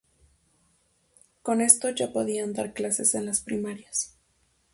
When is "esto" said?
1.61-1.91